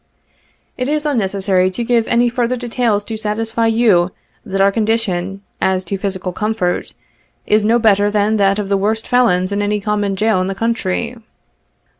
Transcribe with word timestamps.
It 0.79 0.89
is 0.89 1.05
unnecessary 1.05 1.69
to 1.69 1.83
give 1.83 2.07
any 2.07 2.27
further 2.27 2.55
details 2.55 3.03
to 3.03 3.15
satisfy 3.15 3.67
you, 3.67 4.09
that 4.43 4.59
our 4.59 4.71
condition, 4.71 5.43
as 5.61 5.83
to 5.83 5.97
physical 5.99 6.33
comfort, 6.33 6.95
is 7.45 7.63
no 7.63 7.77
better 7.77 8.09
than 8.09 8.37
that 8.37 8.57
of 8.57 8.67
the 8.67 8.77
worst 8.77 9.07
felons 9.07 9.51
in 9.51 9.59
auy 9.59 9.79
common 9.83 10.15
jail 10.15 10.41
in 10.41 10.47
the 10.47 10.55
country. 10.55 11.17